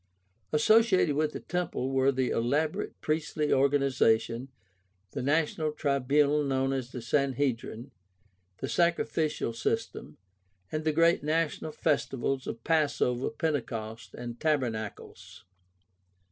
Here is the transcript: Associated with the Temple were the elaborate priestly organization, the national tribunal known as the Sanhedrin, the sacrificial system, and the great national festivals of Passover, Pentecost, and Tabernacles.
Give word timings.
Associated 0.51 1.15
with 1.15 1.31
the 1.31 1.39
Temple 1.39 1.91
were 1.91 2.11
the 2.11 2.29
elaborate 2.31 2.99
priestly 3.01 3.53
organization, 3.53 4.49
the 5.11 5.21
national 5.21 5.73
tribunal 5.73 6.43
known 6.43 6.73
as 6.73 6.91
the 6.91 7.03
Sanhedrin, 7.03 7.91
the 8.57 8.67
sacrificial 8.67 9.53
system, 9.53 10.17
and 10.71 10.85
the 10.85 10.91
great 10.91 11.21
national 11.21 11.71
festivals 11.71 12.47
of 12.47 12.63
Passover, 12.63 13.29
Pentecost, 13.29 14.15
and 14.15 14.39
Tabernacles. 14.39 15.45